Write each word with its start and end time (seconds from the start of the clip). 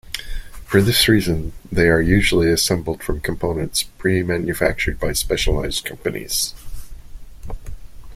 For 0.65 0.81
this 0.81 1.07
reason 1.07 1.53
they 1.71 1.87
are 1.87 2.01
usually 2.01 2.49
assembled 2.49 3.03
from 3.03 3.19
components 3.21 3.83
pre 3.83 4.23
manufactured 4.23 4.99
by 4.99 5.13
specialized 5.13 5.85
companies. 5.85 6.55